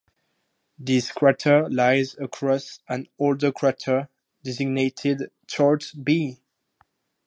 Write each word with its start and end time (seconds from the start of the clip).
This 0.79 1.11
crater 1.11 1.69
lies 1.69 2.15
across 2.17 2.79
an 2.89 3.07
older 3.19 3.51
crater 3.51 4.09
designated 4.41 5.29
Short 5.47 5.91
B. 6.01 6.39